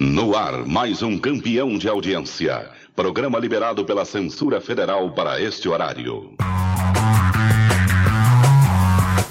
No 0.00 0.36
ar, 0.36 0.64
mais 0.64 1.02
um 1.02 1.18
campeão 1.18 1.76
de 1.76 1.88
audiência. 1.88 2.70
Programa 2.94 3.36
liberado 3.36 3.84
pela 3.84 4.04
censura 4.04 4.60
federal 4.60 5.10
para 5.10 5.42
este 5.42 5.68
horário. 5.68 6.34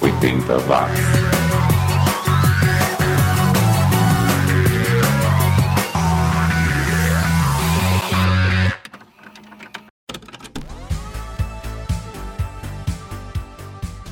80 0.01 0.57
watts. 0.57 1.37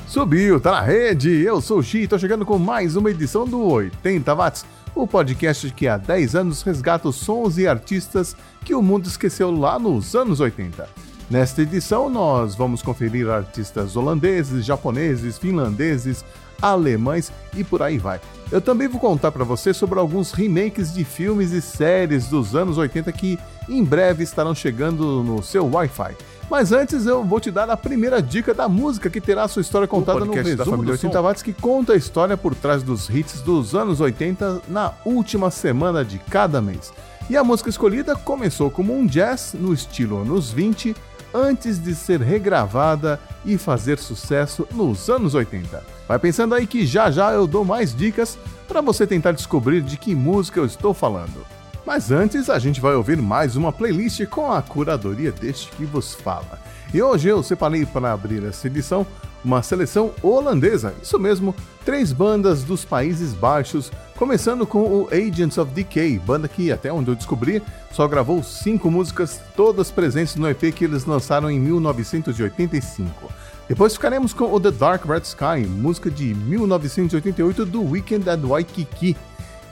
Subiu, 0.08 0.62
tá 0.62 0.72
na 0.72 0.82
rede. 0.82 1.42
Eu 1.42 1.60
sou 1.60 1.80
o 1.80 1.84
Xi, 1.84 2.08
tô 2.08 2.18
chegando 2.18 2.46
com 2.46 2.58
mais 2.58 2.96
uma 2.96 3.12
edição 3.12 3.44
do 3.44 3.60
80 3.62 4.34
watts 4.34 4.66
o 4.96 5.06
podcast 5.06 5.70
que 5.72 5.88
há 5.88 5.98
10 5.98 6.36
anos 6.36 6.62
resgata 6.62 7.10
os 7.10 7.18
sons 7.18 7.58
e 7.58 7.68
artistas 7.68 8.36
que 8.64 8.74
o 8.74 8.82
mundo 8.82 9.08
esqueceu 9.08 9.52
lá 9.52 9.78
nos 9.78 10.16
anos 10.16 10.40
80. 10.40 10.88
Nesta 11.30 11.64
edição, 11.64 12.10
nós 12.10 12.56
vamos 12.56 12.82
conferir 12.82 13.30
artistas 13.30 13.96
holandeses, 13.96 14.64
japoneses, 14.64 15.38
finlandeses, 15.38 16.24
alemães 16.62 17.32
e 17.54 17.64
por 17.64 17.82
aí 17.82 17.98
vai. 17.98 18.22
Eu 18.52 18.62
também 18.62 18.88
vou 18.88 19.02
contar 19.02 19.32
para 19.32 19.44
você 19.44 19.74
sobre 19.74 20.00
alguns 20.00 20.32
remakes 20.32 20.94
de 20.94 21.04
filmes 21.04 21.52
e 21.52 21.62
séries 21.62 22.28
dos 22.28 22.56
anos 22.56 22.78
80 22.78 23.12
que 23.12 23.38
em 23.68 23.84
breve 23.84 24.24
estarão 24.24 24.56
chegando 24.56 25.24
no 25.24 25.44
seu 25.44 25.70
Wi-Fi. 25.70 26.16
Mas 26.50 26.72
antes 26.72 27.06
eu 27.06 27.24
vou 27.24 27.40
te 27.40 27.50
dar 27.50 27.70
a 27.70 27.78
primeira 27.78 28.22
dica 28.22 28.54
da 28.54 28.70
música 28.70 29.10
que 29.10 29.20
terá 29.20 29.48
sua 29.48 29.62
história 29.62 29.88
contada 29.88 30.24
no 30.24 30.32
resumo 30.32 30.56
da 30.56 30.66
família 30.66 30.92
80 30.94 31.22
watts 31.22 31.42
que 31.42 31.54
conta 31.54 31.94
a 31.94 31.96
história 31.96 32.38
por 32.38 32.54
trás 32.54 32.84
dos 32.84 33.10
hits 33.10 33.42
dos 33.42 33.74
anos 33.74 34.00
80 34.00 34.62
na 34.68 34.94
última 35.04 35.50
semana 35.50 36.06
de 36.06 36.20
cada 36.20 36.62
mês. 36.62 36.94
E 37.30 37.36
a 37.36 37.44
música 37.44 37.70
escolhida 37.70 38.16
começou 38.16 38.70
como 38.70 38.96
um 38.96 39.08
jazz 39.08 39.56
no 39.60 39.74
estilo 39.74 40.22
anos 40.22 40.52
20, 40.52 40.96
antes 41.34 41.82
de 41.82 41.96
ser 41.96 42.22
regravada 42.22 43.20
e 43.44 43.58
fazer 43.58 43.98
sucesso 43.98 44.68
nos 44.72 45.10
anos 45.10 45.34
80. 45.34 45.84
Vai 46.08 46.20
pensando 46.20 46.54
aí 46.54 46.68
que 46.68 46.86
já 46.86 47.10
já 47.10 47.32
eu 47.32 47.48
dou 47.48 47.66
mais 47.66 47.96
dicas 47.96 48.38
para 48.68 48.80
você 48.82 49.08
tentar 49.08 49.32
descobrir 49.32 49.82
de 49.82 49.98
que 49.98 50.14
música 50.14 50.60
eu 50.60 50.66
estou 50.66 50.94
falando. 50.94 51.55
Mas 51.86 52.12
antes, 52.12 52.50
a 52.50 52.58
gente 52.58 52.82
vai 52.82 52.96
ouvir 52.96 53.22
mais 53.22 53.56
uma 53.56 53.72
playlist 53.72 54.26
com 54.26 54.52
a 54.52 54.62
curadoria 54.62 55.32
deste 55.32 55.70
que 55.72 55.86
vos 55.86 56.16
fala. 56.16 56.60
E 56.94 57.02
hoje 57.02 57.28
eu 57.30 57.44
separei 57.44 57.86
para 57.86 58.12
abrir 58.12 58.44
essa 58.44 58.68
edição 58.68 59.06
uma 59.44 59.62
seleção 59.62 60.12
holandesa, 60.24 60.96
isso 61.04 61.20
mesmo, 61.20 61.54
três 61.86 62.12
bandas 62.12 62.64
dos 62.64 62.84
Países 62.84 63.32
Baixos, 63.32 63.92
começando 64.18 64.66
com 64.66 64.80
o 64.80 65.08
Agents 65.12 65.60
of 65.60 65.72
Decay, 65.72 66.18
banda 66.18 66.48
que, 66.48 66.72
até 66.72 66.92
onde 66.92 67.12
eu 67.12 67.16
descobri, 67.16 67.62
só 67.92 68.08
gravou 68.08 68.42
cinco 68.42 68.90
músicas, 68.90 69.40
todas 69.56 69.92
presentes 69.92 70.36
no 70.36 70.50
EP 70.50 70.74
que 70.74 70.84
eles 70.84 71.06
lançaram 71.06 71.52
em 71.52 71.60
1985. 71.60 73.32
Depois 73.68 73.94
ficaremos 73.94 74.34
com 74.34 74.52
o 74.52 74.60
The 74.60 74.72
Dark 74.72 75.06
Red 75.06 75.22
Sky, 75.22 75.68
música 75.68 76.10
de 76.10 76.34
1988 76.34 77.66
do 77.66 77.84
Weekend 77.84 78.28
at 78.28 78.40
Waikiki. 78.40 79.16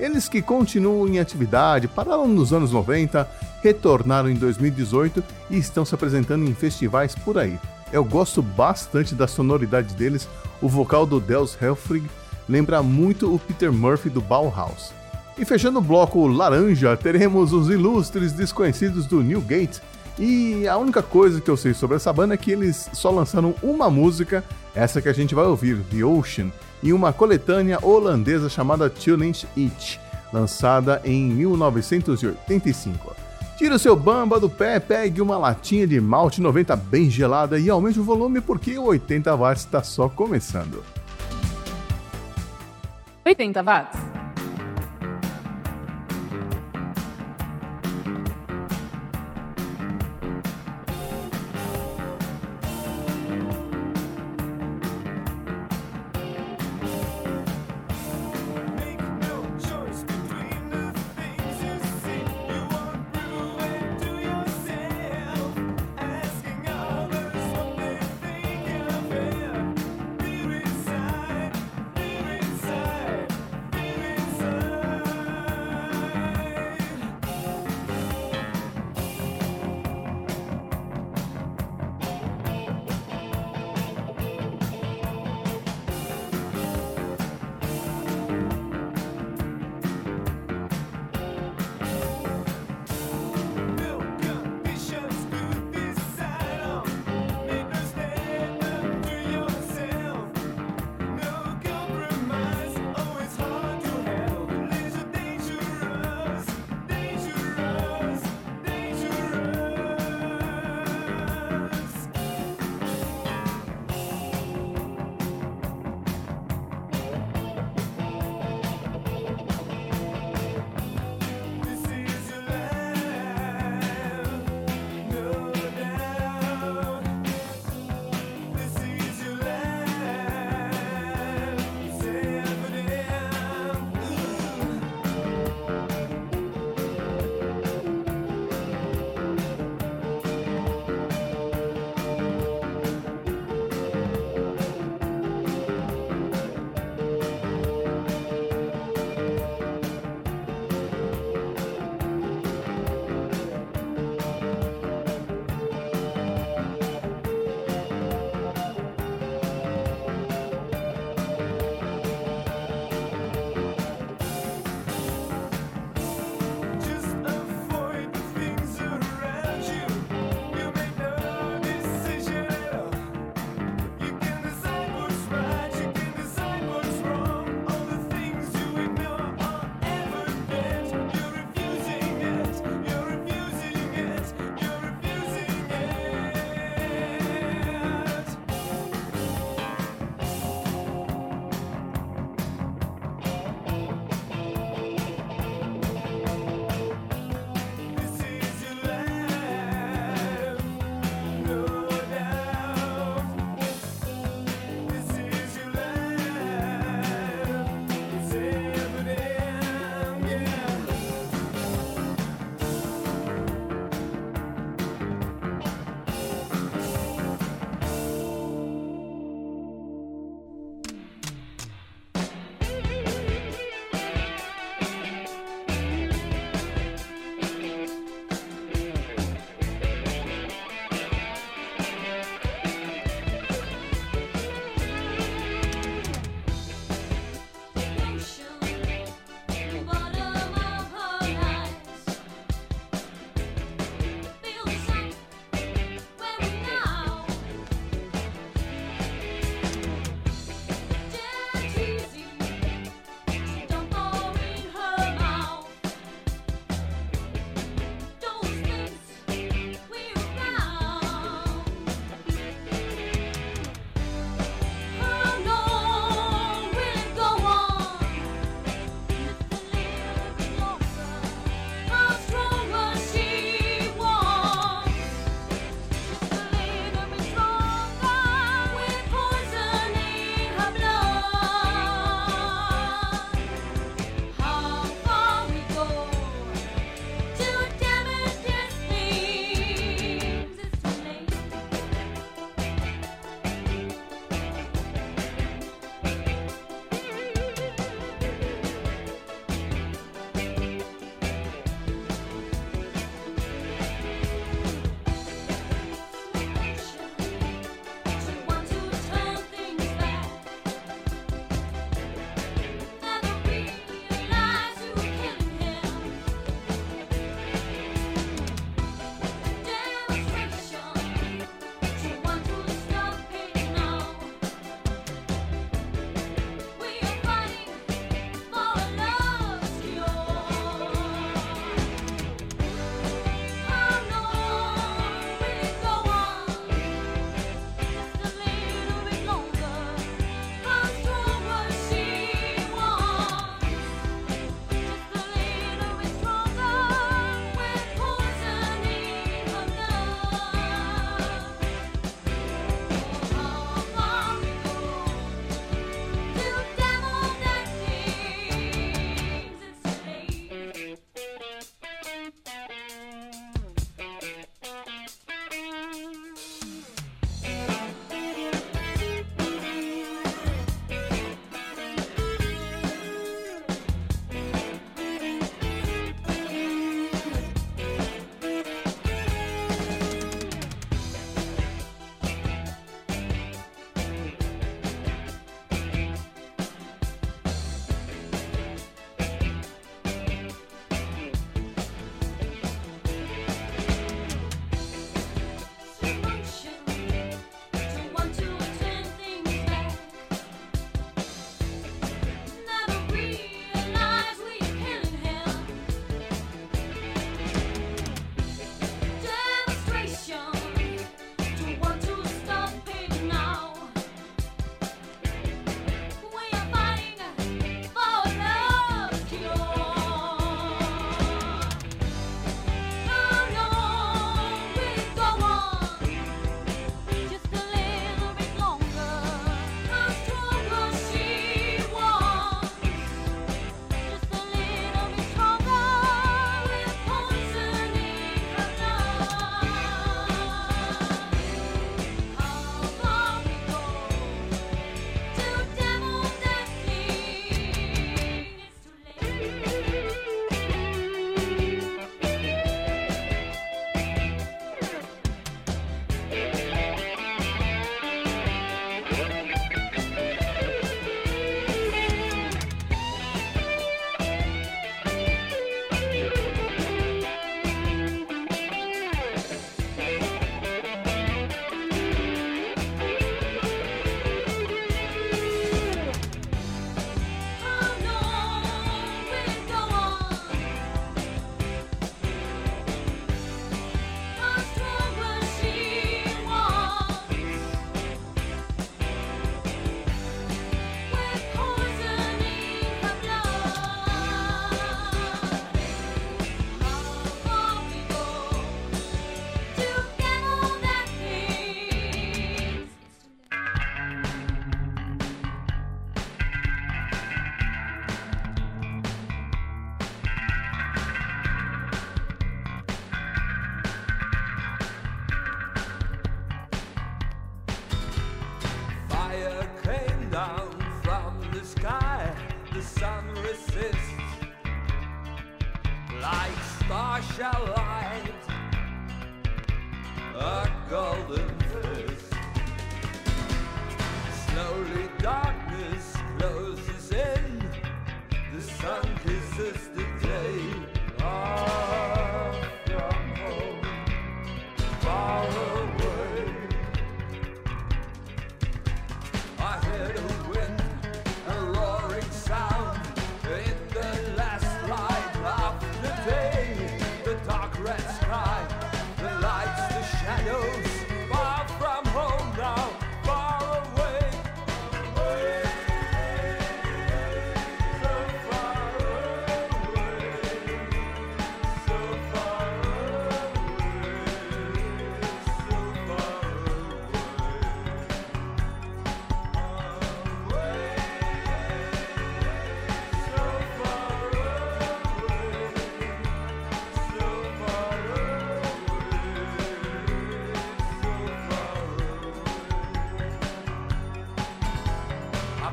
Eles 0.04 0.28
que 0.28 0.42
continuam 0.42 1.08
em 1.08 1.18
atividade, 1.18 1.88
pararam 1.88 2.28
nos 2.28 2.52
anos 2.52 2.74
90, 2.74 3.26
retornaram 3.62 4.30
em 4.30 4.36
2018 4.36 5.24
e 5.50 5.58
estão 5.58 5.86
se 5.86 5.96
apresentando 5.96 6.44
em 6.44 6.54
festivais 6.54 7.16
por 7.16 7.38
aí. 7.38 7.58
Eu 7.90 8.04
gosto 8.04 8.42
bastante 8.42 9.16
da 9.16 9.30
sonoridade 9.30 9.94
deles, 9.94 10.28
o 10.62 10.68
vocal 10.68 11.06
do 11.06 11.22
Dels 11.22 11.58
Helfrig 11.62 12.06
lembra 12.50 12.84
muito 12.84 13.34
o 13.34 13.40
Peter 13.40 13.72
Murphy 13.72 14.10
do 14.10 14.20
Bauhaus. 14.20 14.92
E 15.38 15.46
fechando 15.46 15.80
o 15.80 15.82
bloco 15.82 16.28
laranja, 16.28 16.98
teremos 16.98 17.54
os 17.54 17.70
ilustres 17.70 18.34
desconhecidos 18.34 19.06
do 19.06 19.24
New 19.24 19.40
Gate. 19.40 19.78
E 20.20 20.68
a 20.68 20.76
única 20.76 21.02
coisa 21.02 21.40
que 21.40 21.50
eu 21.50 21.56
sei 21.56 21.74
sobre 21.74 21.96
essa 21.96 22.12
banda 22.12 22.34
é 22.34 22.38
que 22.38 22.52
eles 22.52 22.90
só 22.92 23.10
lançaram 23.10 23.56
uma 23.64 23.90
música, 23.90 24.44
essa 24.76 25.02
que 25.02 25.08
a 25.08 25.14
gente 25.14 25.34
vai 25.34 25.46
ouvir, 25.46 25.80
The 25.90 26.04
Ocean, 26.04 26.52
e 26.84 26.94
uma 26.94 27.14
coletânea 27.14 27.80
holandesa 27.82 28.50
chamada 28.50 28.92
Challenge 28.94 29.48
It, 29.58 30.00
lançada 30.32 31.02
em 31.04 31.30
1985. 31.30 33.16
Tire 33.58 33.74
o 33.74 33.80
seu 33.80 33.96
bamba 33.96 34.40
do 34.40 34.50
pé, 34.50 34.80
pegue 34.80 35.22
uma 35.22 35.38
latinha 35.38 35.88
de 35.88 36.02
malte 36.02 36.42
90 36.42 36.76
bem 36.76 37.10
gelada 37.10 37.58
e 37.58 37.70
aumente 37.70 38.00
o 38.00 38.04
volume 38.04 38.42
porque 38.42 38.78
o 38.78 38.86
80 38.86 39.34
watts 39.36 39.64
está 39.64 39.82
só 39.82 40.10
começando. 40.10 40.84
80 43.26 43.64
watts. 43.64 44.13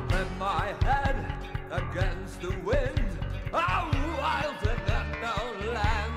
bumping 0.07 0.37
my 0.37 0.73
head 0.83 1.33
against 1.71 2.41
the 2.41 2.49
wind. 2.63 3.17
a 3.53 3.91
wild 4.17 4.55
in 4.63 5.21
no 5.21 5.71
land. 5.73 6.13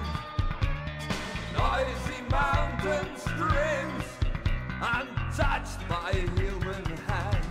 Noisy 1.53 2.21
mountain 2.31 3.17
streams, 3.17 4.05
untouched 4.81 5.89
by 5.89 6.13
human 6.37 6.85
hand. 7.09 7.47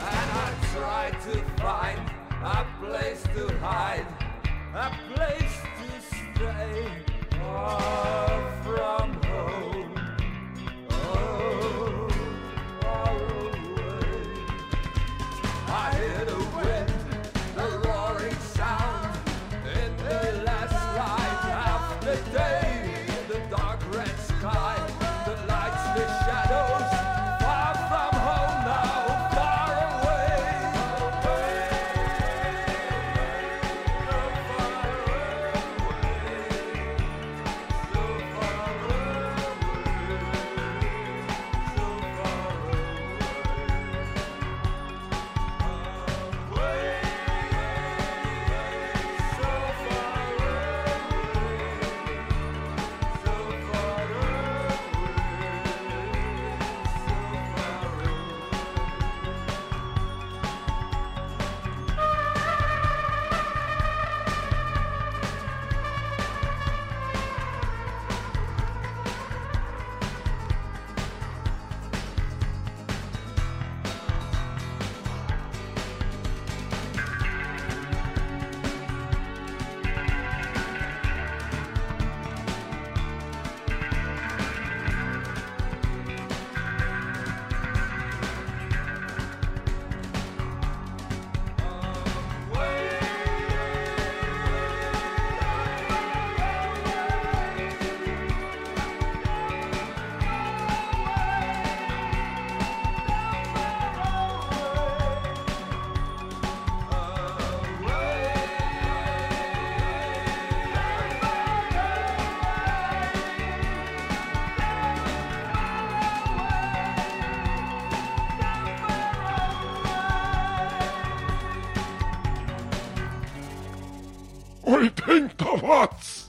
And 0.00 0.28
I 0.32 0.54
try 0.74 1.10
to 1.10 1.38
find 1.60 2.00
a 2.42 2.66
place 2.80 3.22
to 3.34 3.58
hide, 3.58 4.06
a 4.74 4.90
place 5.14 5.56
to 5.78 6.16
stay. 6.16 6.88
Oh. 7.42 8.31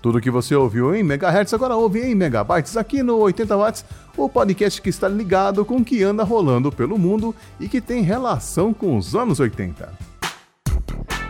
Tudo 0.04 0.20
que 0.20 0.30
você 0.30 0.54
ouviu 0.54 0.94
em 0.94 1.02
megahertz 1.02 1.54
agora 1.54 1.78
ouve 1.78 2.02
em 2.02 2.14
megabytes 2.14 2.76
aqui 2.76 3.02
no 3.02 3.20
80 3.20 3.56
watts, 3.56 3.86
o 4.18 4.28
podcast 4.28 4.82
que 4.82 4.90
está 4.90 5.08
ligado 5.08 5.64
com 5.64 5.78
o 5.78 5.86
que 5.86 6.04
anda 6.04 6.26
rolando 6.26 6.70
pelo 6.70 6.98
mundo 6.98 7.34
e 7.58 7.70
que 7.70 7.80
tem 7.80 8.02
relação 8.02 8.74
com 8.74 8.98
os 8.98 9.16
anos 9.16 9.40
80. 9.40 9.94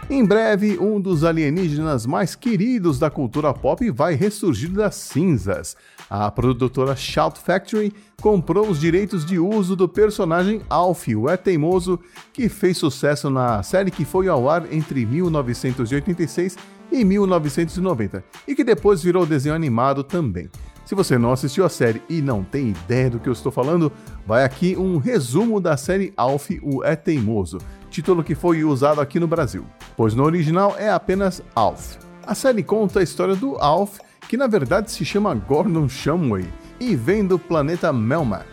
Em 0.09 0.25
breve, 0.25 0.79
um 0.79 0.99
dos 0.99 1.23
alienígenas 1.23 2.07
mais 2.07 2.35
queridos 2.35 2.97
da 2.97 3.11
cultura 3.11 3.53
pop 3.53 3.89
vai 3.91 4.15
ressurgir 4.15 4.71
das 4.71 4.95
cinzas. 4.95 5.77
A 6.09 6.29
produtora 6.31 6.95
Shout 6.95 7.39
Factory 7.39 7.93
comprou 8.21 8.67
os 8.67 8.79
direitos 8.79 9.23
de 9.23 9.37
uso 9.37 9.75
do 9.75 9.87
personagem 9.87 10.61
Alf, 10.67 11.07
o 11.09 11.29
É 11.29 11.37
Teimoso, 11.37 11.99
que 12.33 12.49
fez 12.49 12.77
sucesso 12.77 13.29
na 13.29 13.61
série 13.61 13.91
que 13.91 14.03
foi 14.03 14.27
ao 14.27 14.49
ar 14.49 14.71
entre 14.73 15.05
1986 15.05 16.57
em 16.93 17.03
1990 17.03 18.23
e 18.47 18.55
que 18.55 18.63
depois 18.63 19.01
virou 19.01 19.25
desenho 19.25 19.55
animado 19.55 20.03
também. 20.03 20.49
Se 20.85 20.95
você 20.95 21.17
não 21.17 21.31
assistiu 21.31 21.65
a 21.65 21.69
série 21.69 22.01
e 22.09 22.21
não 22.21 22.43
tem 22.43 22.69
ideia 22.69 23.09
do 23.09 23.19
que 23.19 23.27
eu 23.27 23.33
estou 23.33 23.51
falando, 23.51 23.91
vai 24.27 24.43
aqui 24.43 24.75
um 24.77 24.97
resumo 24.97 25.59
da 25.59 25.77
série 25.77 26.13
Alf, 26.15 26.49
o 26.61 26.83
É 26.83 26.95
Teimoso, 26.95 27.57
título 27.89 28.23
que 28.23 28.35
foi 28.35 28.63
usado 28.63 28.99
aqui 28.99 29.19
no 29.19 29.27
Brasil, 29.27 29.65
pois 29.95 30.13
no 30.13 30.23
original 30.23 30.75
é 30.77 30.89
apenas 30.89 31.41
Alf. 31.55 31.97
A 32.27 32.35
série 32.35 32.63
conta 32.63 32.99
a 32.99 33.03
história 33.03 33.35
do 33.35 33.55
Alf, 33.57 33.99
que 34.27 34.37
na 34.37 34.47
verdade 34.47 34.91
se 34.91 35.05
chama 35.05 35.33
Gordon 35.33 35.87
Shumway 35.87 36.45
e 36.79 36.95
vem 36.95 37.25
do 37.25 37.39
planeta 37.39 37.93
Melmac. 37.93 38.45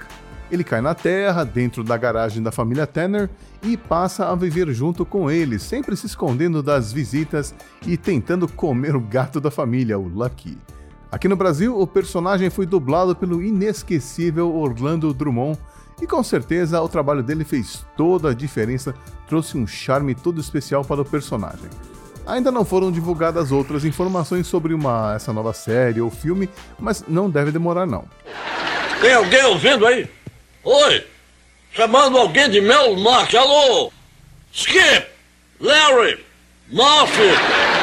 Ele 0.50 0.64
cai 0.64 0.80
na 0.80 0.94
Terra, 0.94 1.44
dentro 1.44 1.84
da 1.84 1.96
garagem 1.96 2.42
da 2.42 2.50
família 2.50 2.86
Tanner, 2.86 3.30
e 3.62 3.76
passa 3.76 4.26
a 4.26 4.34
viver 4.34 4.72
junto 4.72 5.04
com 5.04 5.30
eles, 5.30 5.62
sempre 5.62 5.96
se 5.96 6.06
escondendo 6.06 6.62
das 6.62 6.92
visitas 6.92 7.54
e 7.86 7.96
tentando 7.96 8.48
comer 8.48 8.96
o 8.96 9.00
gato 9.00 9.40
da 9.40 9.50
família, 9.50 9.98
o 9.98 10.08
Lucky. 10.08 10.56
Aqui 11.12 11.28
no 11.28 11.36
Brasil, 11.36 11.78
o 11.78 11.86
personagem 11.86 12.50
foi 12.50 12.66
dublado 12.66 13.14
pelo 13.16 13.42
inesquecível 13.42 14.54
Orlando 14.54 15.12
Drummond, 15.12 15.58
e 16.00 16.06
com 16.06 16.22
certeza 16.22 16.80
o 16.80 16.88
trabalho 16.88 17.22
dele 17.22 17.44
fez 17.44 17.84
toda 17.96 18.30
a 18.30 18.34
diferença, 18.34 18.94
trouxe 19.28 19.58
um 19.58 19.66
charme 19.66 20.14
todo 20.14 20.40
especial 20.40 20.84
para 20.84 21.02
o 21.02 21.04
personagem. 21.04 21.68
Ainda 22.26 22.50
não 22.50 22.64
foram 22.64 22.92
divulgadas 22.92 23.50
outras 23.50 23.84
informações 23.84 24.46
sobre 24.46 24.72
uma, 24.72 25.14
essa 25.14 25.32
nova 25.32 25.52
série 25.52 26.00
ou 26.00 26.10
filme, 26.10 26.48
mas 26.78 27.04
não 27.06 27.28
deve 27.28 27.50
demorar 27.50 27.86
não. 27.86 28.04
Tem 29.00 29.14
alguém 29.14 29.44
ouvindo 29.46 29.86
aí? 29.86 30.08
Oi! 30.62 31.04
Chamando 31.72 32.18
alguém 32.18 32.50
de 32.50 32.60
Mel 32.60 32.96
Norte. 32.96 33.36
Alô! 33.36 33.92
Skip! 34.52 35.06
Larry! 35.60 36.18
Murphy! 36.68 37.30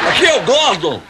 Aqui 0.08 0.26
é 0.26 0.40
o 0.40 0.44
Gordon! 0.44 1.02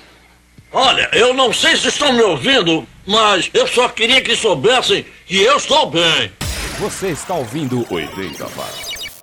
Olha, 0.71 1.09
eu 1.13 1.35
não 1.35 1.53
sei 1.53 1.77
se 1.77 1.89
estão 1.89 2.13
me 2.13 2.23
ouvindo, 2.23 2.87
mas 3.07 3.51
eu 3.55 3.67
só 3.67 3.89
queria 3.89 4.21
que 4.21 4.37
soubessem 4.37 5.05
que 5.27 5.43
eu 5.43 5.57
estou 5.57 5.91
bem. 5.91 6.31
Você 6.79 7.09
está 7.09 7.35
ouvindo 7.35 7.87
80 7.91 8.47
Watts. 8.47 9.23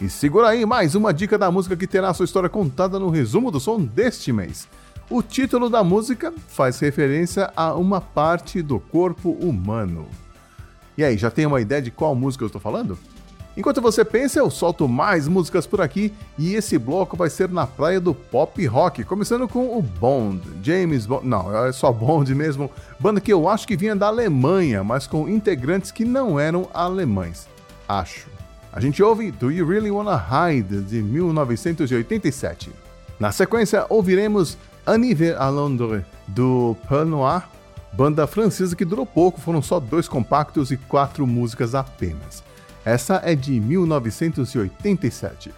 E 0.00 0.08
segura 0.10 0.48
aí 0.48 0.66
mais 0.66 0.94
uma 0.94 1.14
dica 1.14 1.38
da 1.38 1.50
música 1.50 1.76
que 1.76 1.86
terá 1.86 2.12
sua 2.12 2.24
história 2.24 2.48
contada 2.48 2.98
no 2.98 3.08
resumo 3.08 3.50
do 3.50 3.58
som 3.58 3.80
deste 3.80 4.32
mês. 4.32 4.68
O 5.10 5.22
título 5.22 5.68
da 5.68 5.84
música 5.84 6.32
faz 6.48 6.80
referência 6.80 7.52
a 7.54 7.74
uma 7.74 8.00
parte 8.00 8.62
do 8.62 8.80
corpo 8.80 9.32
humano. 9.32 10.06
E 10.96 11.04
aí, 11.04 11.18
já 11.18 11.30
tem 11.30 11.44
uma 11.44 11.60
ideia 11.60 11.82
de 11.82 11.90
qual 11.90 12.14
música 12.14 12.42
eu 12.42 12.46
estou 12.46 12.60
falando? 12.60 12.98
Enquanto 13.56 13.80
você 13.80 14.04
pensa, 14.04 14.40
eu 14.40 14.50
solto 14.50 14.88
mais 14.88 15.28
músicas 15.28 15.66
por 15.66 15.80
aqui 15.80 16.12
e 16.36 16.54
esse 16.54 16.76
bloco 16.78 17.16
vai 17.16 17.30
ser 17.30 17.48
na 17.50 17.66
praia 17.66 18.00
do 18.00 18.12
pop 18.12 18.64
rock, 18.66 19.04
começando 19.04 19.46
com 19.46 19.78
o 19.78 19.82
Bond, 19.82 20.40
James 20.60 21.06
Bond, 21.06 21.26
não, 21.26 21.64
é 21.64 21.70
só 21.70 21.92
Bond 21.92 22.34
mesmo, 22.34 22.68
banda 22.98 23.20
que 23.20 23.32
eu 23.32 23.48
acho 23.48 23.68
que 23.68 23.76
vinha 23.76 23.94
da 23.94 24.08
Alemanha, 24.08 24.82
mas 24.82 25.06
com 25.06 25.28
integrantes 25.28 25.92
que 25.92 26.04
não 26.04 26.40
eram 26.40 26.68
alemães. 26.74 27.46
Acho. 27.88 28.26
A 28.72 28.80
gente 28.80 29.00
ouve 29.00 29.30
Do 29.30 29.52
You 29.52 29.68
Really 29.68 29.90
Wanna 29.90 30.16
Hide 30.16 30.80
de 30.80 31.00
1987. 31.00 32.72
Na 33.20 33.30
sequência, 33.30 33.86
ouviremos 33.88 34.58
Aniver 34.86 35.40
à 35.40 35.48
Londres 35.48 36.04
do 36.28 36.76
Pearl 36.88 37.08
Noir, 37.08 37.48
banda 37.92 38.26
francesa 38.26 38.76
que 38.76 38.84
durou 38.84 39.06
pouco, 39.06 39.40
foram 39.40 39.62
só 39.62 39.80
dois 39.80 40.06
compactos 40.06 40.70
e 40.70 40.76
quatro 40.76 41.26
músicas 41.26 41.74
apenas. 41.74 42.42
Essa 42.84 43.20
é 43.24 43.34
de 43.34 43.58
1987. 43.58 45.52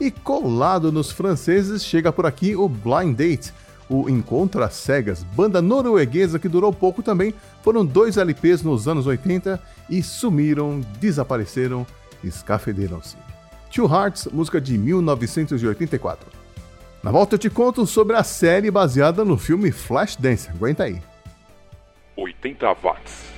E 0.00 0.10
colado 0.10 0.90
nos 0.90 1.10
franceses, 1.10 1.84
chega 1.84 2.10
por 2.10 2.24
aqui 2.24 2.56
o 2.56 2.66
Blind 2.68 3.14
Date, 3.14 3.52
o 3.86 4.08
Encontro 4.08 4.62
às 4.62 4.74
Cegas, 4.74 5.22
banda 5.22 5.60
norueguesa 5.60 6.38
que 6.38 6.48
durou 6.48 6.72
pouco 6.72 7.02
também. 7.02 7.34
Foram 7.62 7.84
dois 7.84 8.16
LPs 8.16 8.62
nos 8.62 8.88
anos 8.88 9.06
80 9.06 9.60
e 9.90 10.02
sumiram, 10.02 10.80
desapareceram, 10.98 11.86
escafederam-se. 12.24 13.16
Two 13.70 13.92
Hearts, 13.92 14.26
música 14.32 14.60
de 14.60 14.78
1984. 14.78 16.39
Na 17.02 17.10
volta 17.10 17.34
eu 17.34 17.38
te 17.38 17.48
conto 17.48 17.86
sobre 17.86 18.14
a 18.14 18.22
série 18.22 18.70
baseada 18.70 19.24
no 19.24 19.38
filme 19.38 19.72
Flashdance. 19.72 20.50
Aguenta 20.50 20.84
aí. 20.84 21.00
80 22.16 22.76
watts. 22.82 23.29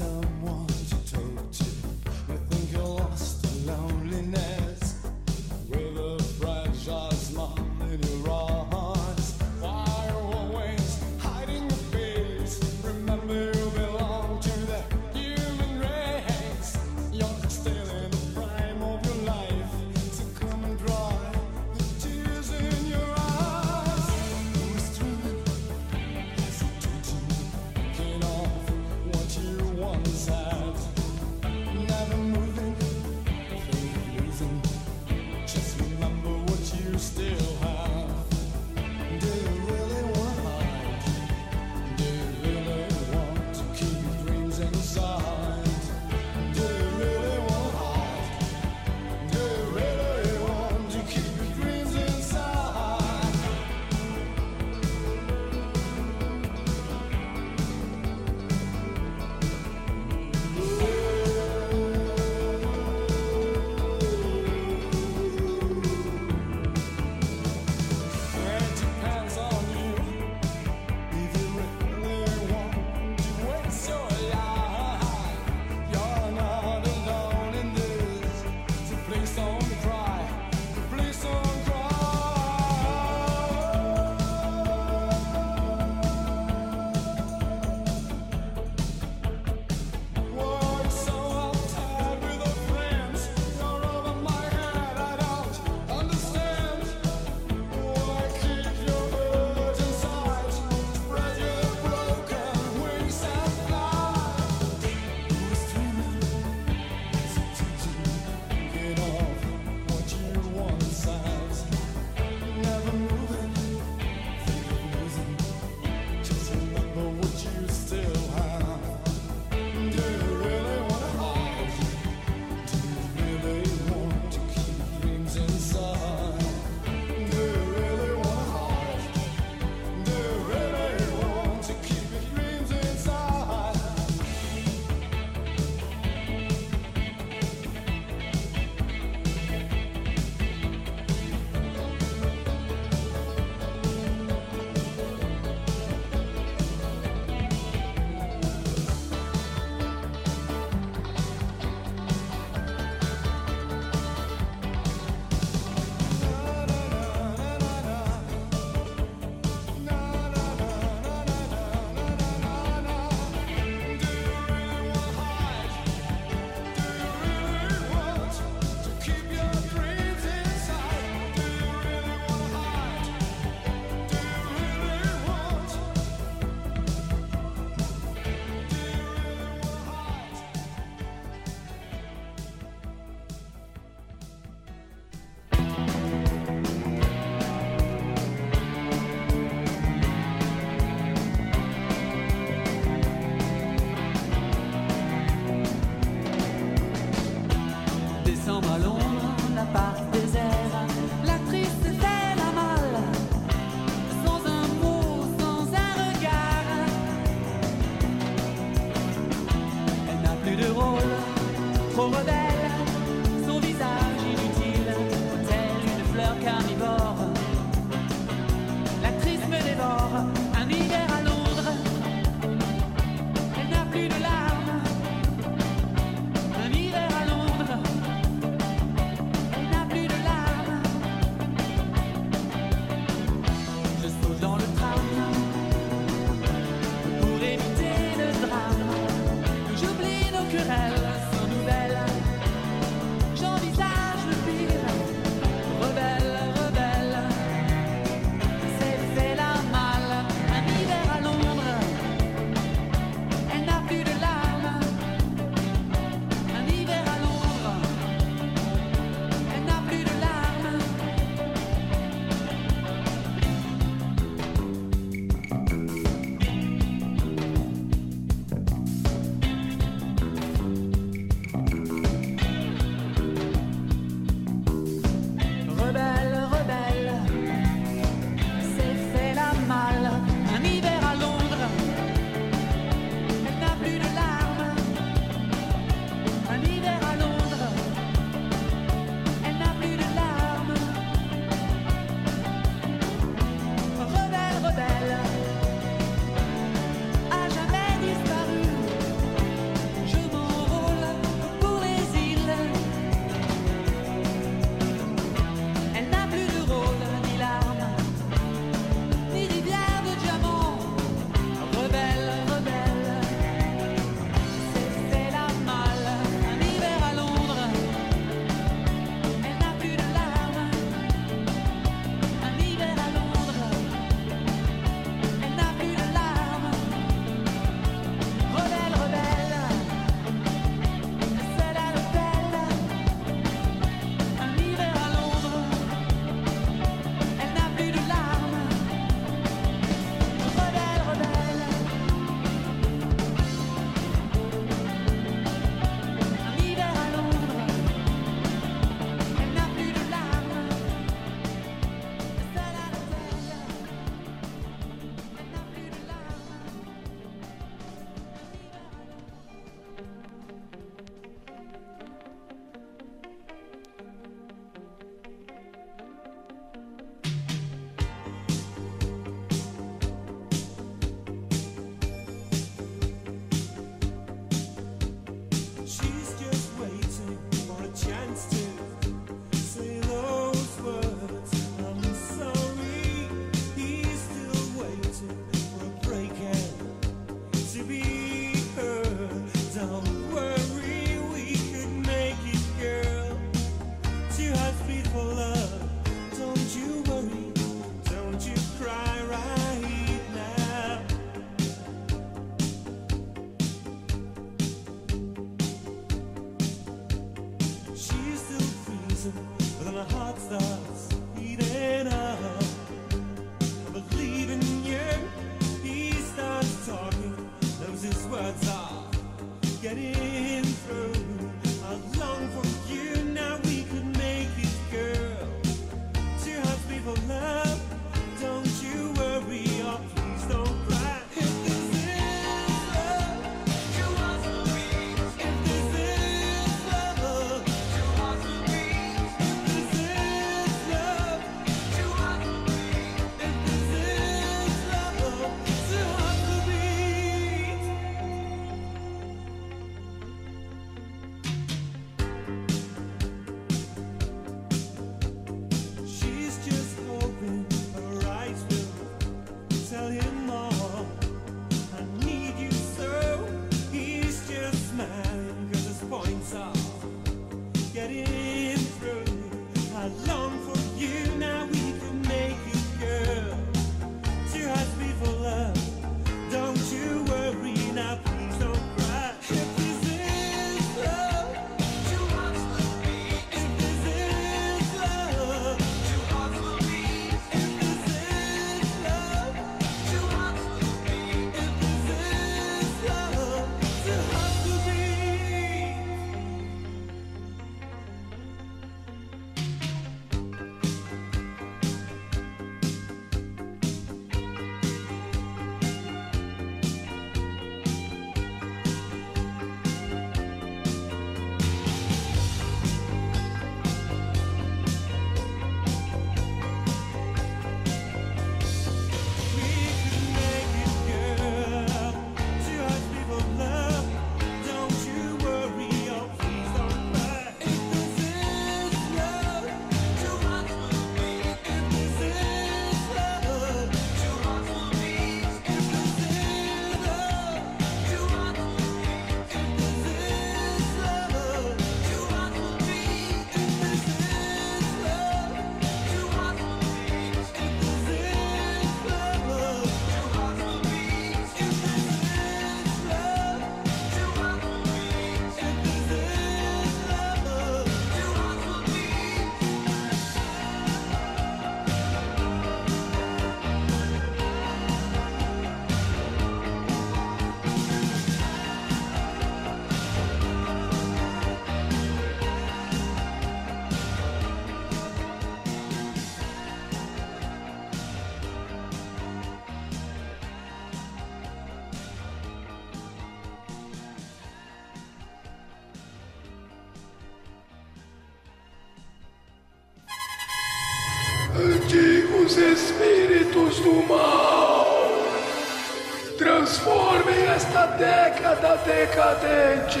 Década 598.00 598.76
decadente 598.78 600.00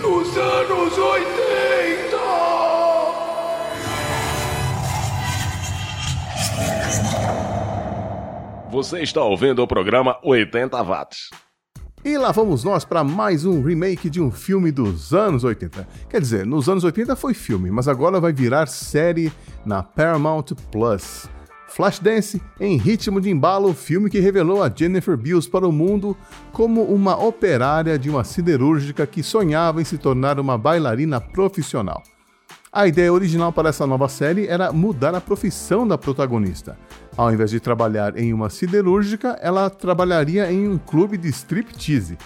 nos 0.00 0.38
anos 0.38 0.96
80. 0.96 2.16
Você 8.70 9.02
está 9.02 9.22
ouvindo 9.22 9.62
o 9.62 9.66
programa 9.66 10.18
80 10.22 10.82
Watts. 10.82 11.28
E 12.02 12.16
lá 12.16 12.32
vamos 12.32 12.64
nós 12.64 12.86
para 12.86 13.04
mais 13.04 13.44
um 13.44 13.62
remake 13.62 14.08
de 14.08 14.20
um 14.20 14.30
filme 14.30 14.72
dos 14.72 15.12
anos 15.12 15.44
80. 15.44 15.86
Quer 16.08 16.20
dizer, 16.22 16.46
nos 16.46 16.70
anos 16.70 16.84
80 16.84 17.14
foi 17.16 17.34
filme, 17.34 17.70
mas 17.70 17.86
agora 17.86 18.18
vai 18.18 18.32
virar 18.32 18.66
série 18.66 19.30
na 19.62 19.82
Paramount 19.82 20.46
Plus. 20.72 21.28
Flashdance 21.76 22.40
em 22.58 22.78
ritmo 22.78 23.20
de 23.20 23.28
embalo, 23.28 23.74
filme 23.74 24.08
que 24.08 24.18
revelou 24.18 24.62
a 24.62 24.72
Jennifer 24.74 25.14
Beals 25.14 25.46
para 25.46 25.68
o 25.68 25.72
mundo 25.72 26.16
como 26.50 26.82
uma 26.82 27.22
operária 27.22 27.98
de 27.98 28.08
uma 28.08 28.24
siderúrgica 28.24 29.06
que 29.06 29.22
sonhava 29.22 29.82
em 29.82 29.84
se 29.84 29.98
tornar 29.98 30.40
uma 30.40 30.56
bailarina 30.56 31.20
profissional. 31.20 32.02
A 32.72 32.86
ideia 32.86 33.12
original 33.12 33.52
para 33.52 33.68
essa 33.68 33.86
nova 33.86 34.08
série 34.08 34.46
era 34.46 34.72
mudar 34.72 35.14
a 35.14 35.20
profissão 35.20 35.86
da 35.86 35.98
protagonista. 35.98 36.78
Ao 37.14 37.30
invés 37.30 37.50
de 37.50 37.60
trabalhar 37.60 38.18
em 38.18 38.32
uma 38.32 38.48
siderúrgica, 38.48 39.38
ela 39.42 39.68
trabalharia 39.68 40.50
em 40.50 40.66
um 40.66 40.78
clube 40.78 41.18
de 41.18 41.28
striptease. 41.28 42.16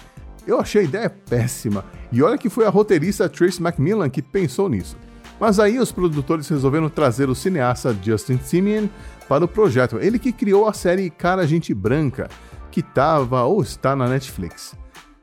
Eu 0.47 0.61
achei 0.61 0.79
a 0.79 0.85
ideia 0.85 1.09
péssima, 1.09 1.83
e 2.09 2.23
olha 2.23 2.37
que 2.37 2.49
foi 2.49 2.65
a 2.65 2.69
roteirista 2.69 3.27
Trace 3.27 3.61
Macmillan 3.61 4.09
que 4.09 4.21
pensou 4.21 4.69
nisso. 4.69 4.95
Mas 5.41 5.59
aí 5.59 5.79
os 5.79 5.91
produtores 5.91 6.47
resolveram 6.47 6.87
trazer 6.87 7.27
o 7.27 7.33
cineasta 7.33 7.97
Justin 7.99 8.37
Simien 8.37 8.87
para 9.27 9.43
o 9.43 9.47
projeto, 9.47 9.97
ele 9.99 10.19
que 10.19 10.31
criou 10.31 10.67
a 10.67 10.73
série 10.73 11.09
Cara 11.09 11.47
Gente 11.47 11.73
Branca, 11.73 12.29
que 12.69 12.81
estava 12.81 13.41
ou 13.41 13.59
está 13.63 13.95
na 13.95 14.07
Netflix. 14.07 14.75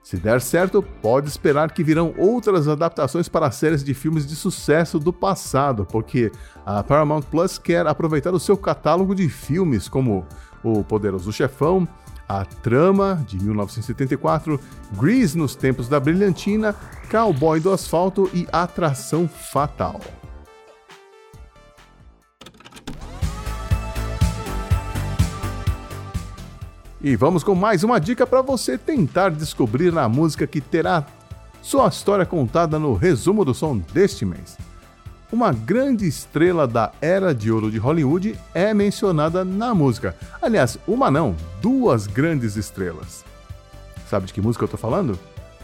Se 0.03 0.17
der 0.17 0.41
certo, 0.41 0.83
pode 0.83 1.29
esperar 1.29 1.71
que 1.71 1.85
virão 1.85 2.13
outras 2.19 2.67
adaptações 2.67 3.29
para 3.29 3.53
séries 3.53 3.85
de 3.85 3.95
filmes 3.95 4.27
de 4.27 4.35
sucesso 4.35 4.99
do 4.99 5.13
passado, 5.13 5.87
porque 5.87 6.33
a 6.67 6.83
Paramount 6.83 7.23
Plus 7.23 7.57
quer 7.57 7.87
aproveitar 7.87 8.35
o 8.35 8.41
seu 8.41 8.57
catálogo 8.57 9.15
de 9.15 9.29
filmes 9.29 9.89
como 9.89 10.27
O 10.65 10.83
Poderoso 10.83 11.33
Chefão, 11.33 11.87
A 12.29 12.45
Trama, 12.45 13.25
de 13.27 13.43
1974, 13.43 14.61
Grease 15.01 15.37
nos 15.37 15.57
Tempos 15.57 15.89
da 15.89 15.99
Brilhantina, 15.99 16.75
Cowboy 17.11 17.59
do 17.59 17.73
Asfalto 17.73 18.31
e 18.35 18.47
Atração 18.53 19.27
Fatal. 19.27 20.01
E 27.01 27.17
vamos 27.17 27.43
com 27.45 27.55
mais 27.55 27.83
uma 27.83 27.99
dica 27.99 28.27
para 28.27 28.43
você 28.43 28.77
tentar 28.77 29.31
descobrir 29.31 29.97
a 29.97 30.09
música 30.09 30.47
que 30.47 30.61
terá 30.61 31.07
sua 31.63 31.89
história 31.89 32.27
contada 32.27 32.79
no 32.79 32.93
resumo 32.95 33.45
do 33.45 33.55
som 33.55 33.79
deste 33.79 34.25
mês. 34.25 34.68
Uma 35.31 35.53
grande 35.53 36.07
estrela 36.07 36.67
da 36.67 36.91
era 37.03 37.35
de 37.35 37.53
ouro 37.53 37.71
de 37.71 37.77
Hollywood 37.77 38.35
é 38.55 38.73
mencionada 38.73 39.45
na 39.45 39.75
música. 39.75 40.17
Aliás, 40.41 40.79
uma 40.89 41.11
não, 41.11 41.37
duas 41.61 42.07
grandes 42.07 42.57
estrelas. 42.57 43.27
Sabe 44.09 44.25
de 44.25 44.33
que 44.33 44.41
música 44.41 44.65
eu 44.65 44.67
estou 44.67 44.81
falando? 44.81 45.19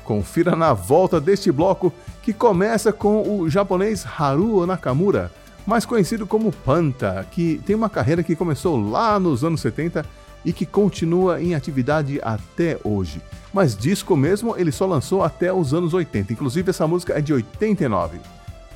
Confira 0.05 0.55
na 0.55 0.75
volta 0.75 1.19
deste 1.19 1.51
bloco 1.51 1.91
que 2.23 2.35
começa 2.35 2.93
com 2.93 3.41
o 3.41 3.49
japonês 3.49 4.05
Haruo 4.05 4.67
Nakamura, 4.67 5.33
mais 5.67 5.87
conhecido 5.87 6.27
como 6.27 6.53
Panta, 6.53 7.27
que 7.31 7.59
tem 7.65 7.75
uma 7.75 7.89
carreira 7.89 8.23
que 8.23 8.37
começou 8.37 8.79
lá 8.91 9.19
nos 9.19 9.43
anos 9.43 9.63
70 9.63 10.05
e 10.45 10.53
que 10.53 10.67
continua 10.67 11.41
em 11.41 11.55
atividade 11.55 12.21
até 12.23 12.79
hoje. 12.85 13.23
Mas 13.51 13.75
disco 13.75 14.15
mesmo 14.15 14.55
ele 14.59 14.71
só 14.71 14.85
lançou 14.85 15.23
até 15.23 15.51
os 15.51 15.73
anos 15.73 15.95
80, 15.95 16.35
inclusive 16.35 16.69
essa 16.69 16.87
música 16.87 17.19
é 17.19 17.23
de 17.23 17.33
89. 17.33 18.21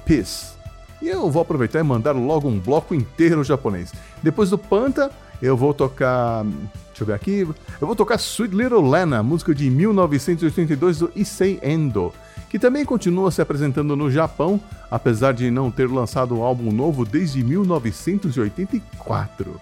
Peace. 0.07 0.58
E 1.00 1.08
eu 1.08 1.30
vou 1.30 1.42
aproveitar 1.42 1.80
e 1.80 1.82
mandar 1.82 2.12
logo 2.12 2.48
um 2.48 2.58
bloco 2.58 2.94
inteiro 2.94 3.44
japonês. 3.44 3.92
Depois 4.22 4.48
do 4.50 4.58
Panta, 4.58 5.11
eu 5.40 5.56
vou 5.56 5.72
tocar. 5.72 6.44
Deixa 6.88 7.02
eu 7.02 7.06
ver 7.06 7.14
aqui. 7.14 7.48
Eu 7.80 7.87
vou 7.87 7.94
tocar 7.94 8.16
Sweet 8.16 8.52
Little 8.54 8.88
Lena, 8.88 9.22
música 9.22 9.54
de 9.54 9.70
1982 9.70 10.98
do 10.98 11.12
Issei 11.14 11.61
Endo, 11.62 12.12
que 12.50 12.58
também 12.58 12.84
continua 12.84 13.30
se 13.30 13.40
apresentando 13.40 13.94
no 13.94 14.11
Japão, 14.11 14.61
apesar 14.90 15.32
de 15.32 15.48
não 15.50 15.70
ter 15.70 15.88
lançado 15.88 16.37
um 16.37 16.42
álbum 16.42 16.72
novo 16.72 17.04
desde 17.04 17.44
1984. 17.44 19.61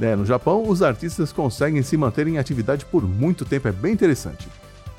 Né, 0.00 0.16
no 0.16 0.26
Japão, 0.26 0.68
os 0.68 0.82
artistas 0.82 1.32
conseguem 1.32 1.82
se 1.82 1.96
manter 1.96 2.26
em 2.26 2.38
atividade 2.38 2.84
por 2.84 3.06
muito 3.06 3.44
tempo, 3.44 3.68
é 3.68 3.72
bem 3.72 3.92
interessante. 3.92 4.48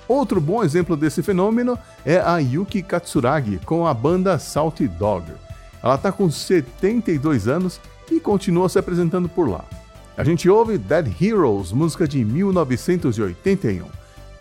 Outro 0.07 0.39
bom 0.39 0.63
exemplo 0.63 0.95
desse 0.95 1.21
fenômeno 1.21 1.77
é 2.05 2.19
a 2.19 2.37
Yuki 2.37 2.81
Katsuragi 2.81 3.59
com 3.65 3.85
a 3.87 3.93
banda 3.93 4.37
Salty 4.37 4.87
Dog. 4.87 5.25
Ela 5.83 5.95
está 5.95 6.11
com 6.11 6.31
72 6.31 7.47
anos 7.47 7.79
e 8.09 8.19
continua 8.19 8.69
se 8.69 8.79
apresentando 8.79 9.27
por 9.27 9.49
lá. 9.49 9.65
A 10.15 10.23
gente 10.23 10.49
ouve 10.49 10.77
Dead 10.77 11.13
Heroes, 11.21 11.73
música 11.73 12.07
de 12.07 12.23
1981. 12.23 13.85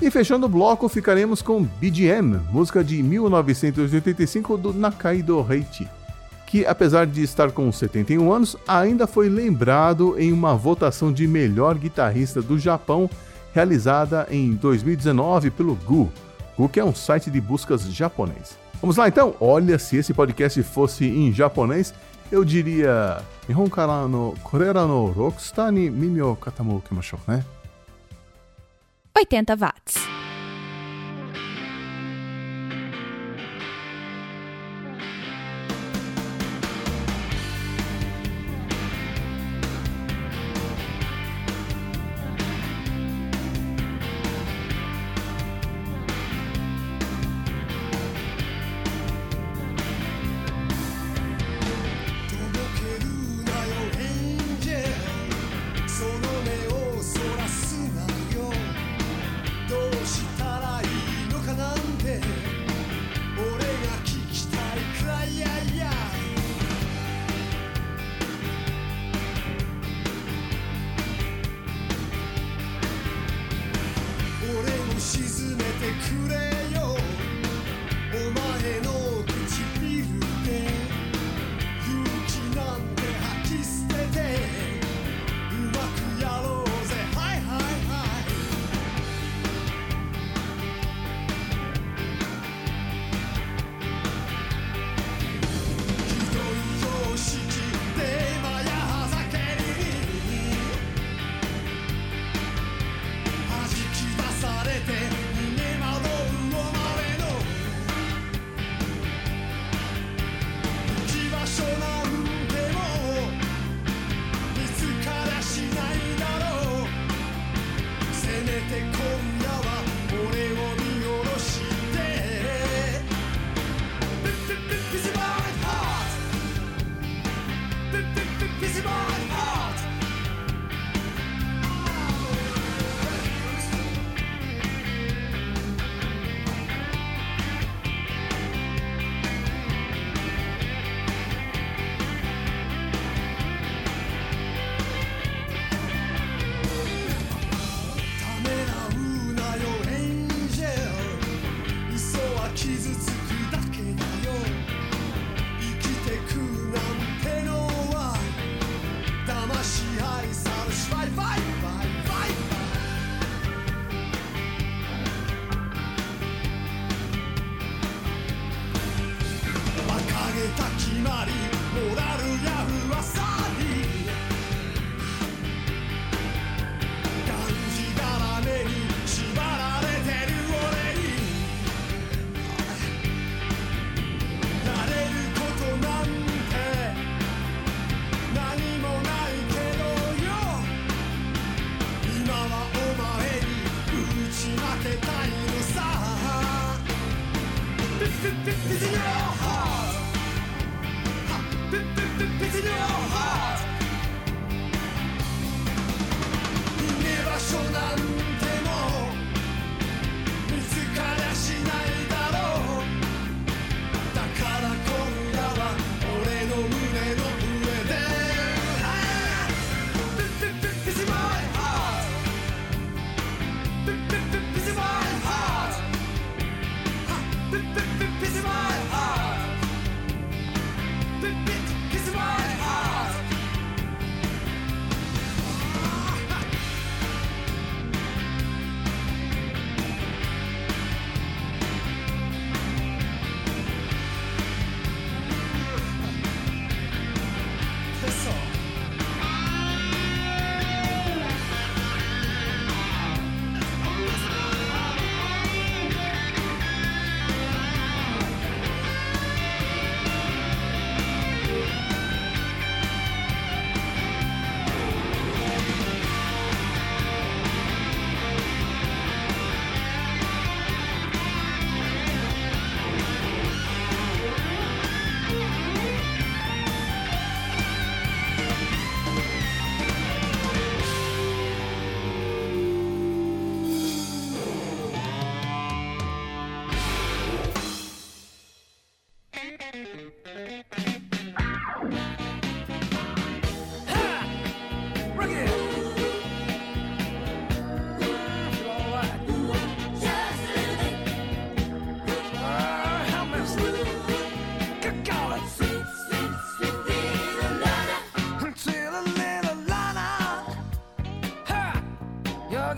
E 0.01 0.11
fechando 0.11 0.47
o 0.47 0.49
bloco, 0.49 0.89
ficaremos 0.89 1.43
com 1.43 1.63
BGM, 1.63 2.41
música 2.51 2.85
de 2.85 3.03
1985 3.03 4.57
do 4.57 4.73
Nakaido 4.73 5.45
Heichi, 5.49 5.89
que 6.47 6.67
apesar 6.67 7.07
de 7.07 7.23
estar 7.23 7.51
com 7.53 7.71
71 7.73 8.33
anos, 8.33 8.57
ainda 8.67 9.07
foi 9.07 9.29
lembrado 9.29 10.19
em 10.19 10.33
uma 10.33 10.55
votação 10.55 11.13
de 11.13 11.27
melhor 11.27 11.77
guitarrista 11.77 12.43
do 12.43 12.59
Japão 12.59 13.09
realizada 13.55 14.27
em 14.31 14.55
2019 14.55 15.51
pelo 15.51 15.75
Gu, 15.75 16.11
Gu 16.57 16.69
que 16.69 16.81
é 16.81 16.85
um 16.85 16.95
site 16.95 17.31
de 17.31 17.41
buscas 17.41 17.83
japonês. 17.83 18.62
Vamos 18.83 18.97
lá 18.97 19.07
então? 19.07 19.37
Olha, 19.41 19.79
se 19.79 19.97
esse 19.97 20.13
podcast 20.13 20.61
fosse 20.65 21.07
em 21.07 21.33
japonês, 21.33 21.95
eu 22.33 22.45
diria 22.45 23.23
Nihon 23.49 23.71
kara 23.71 24.09
no 24.09 24.35
korera 24.43 24.85
no 24.85 25.07
rokustar 25.07 25.71
ni 25.71 25.89
mimi 25.89 26.21
né? 27.29 27.45
80 29.17 29.55
watts." 29.55 29.95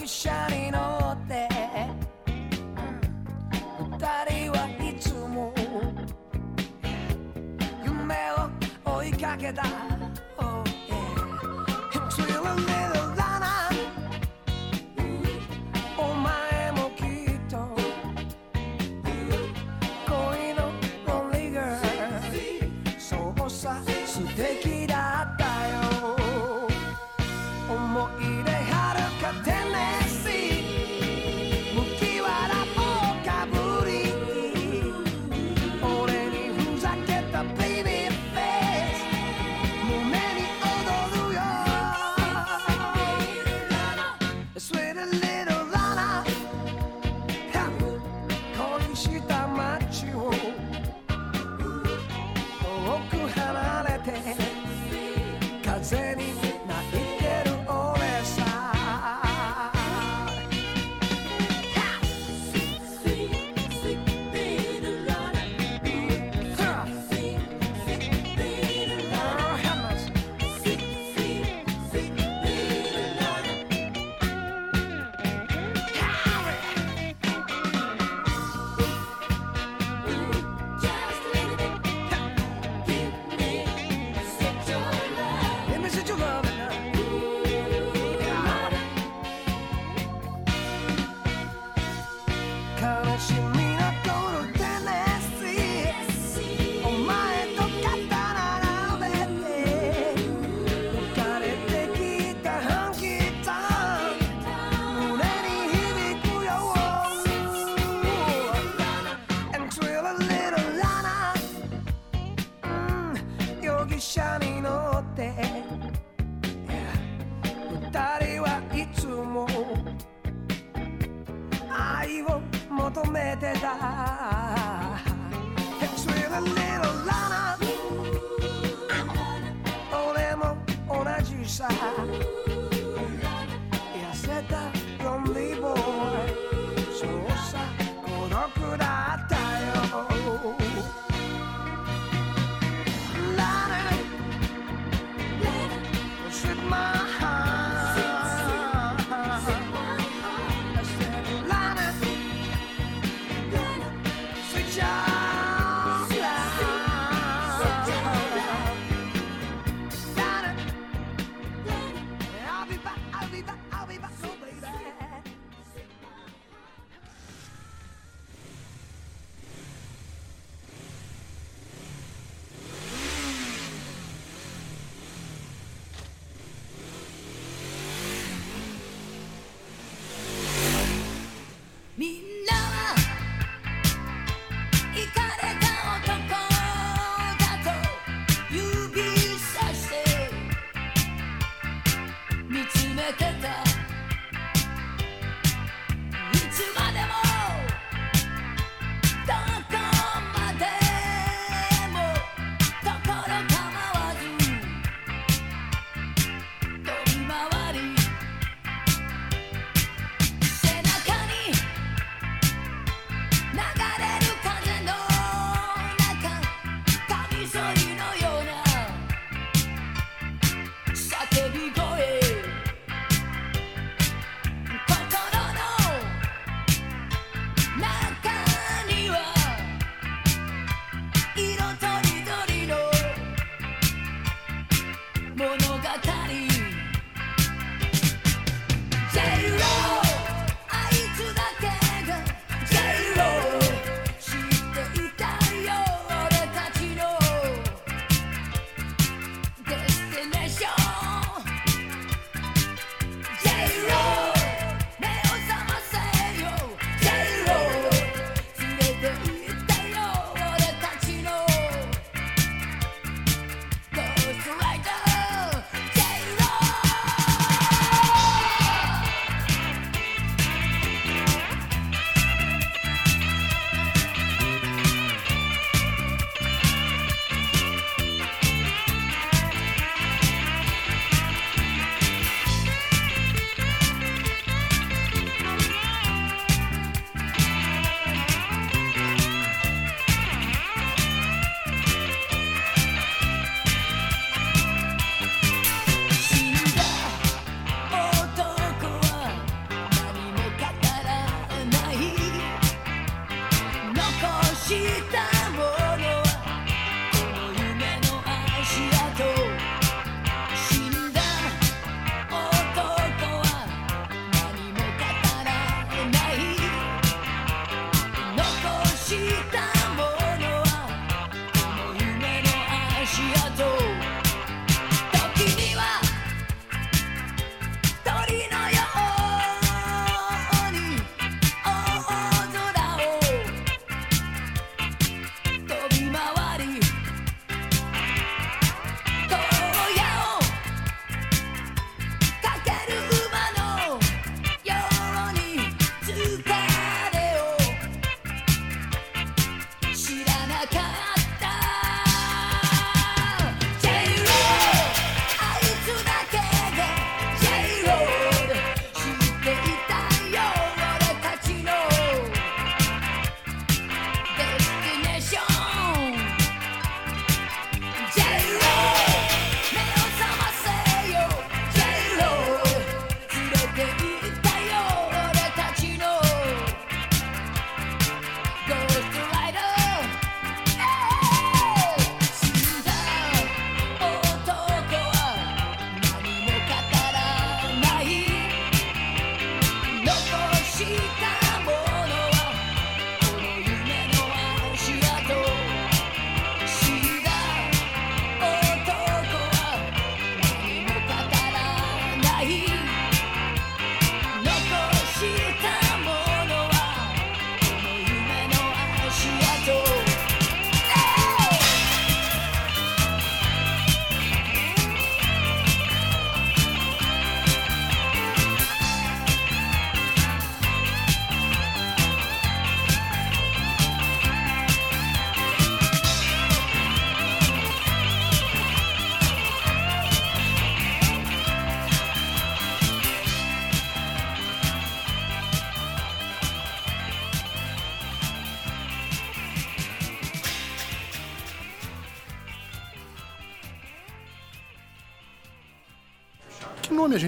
a 0.04 0.06
shot. 0.06 0.33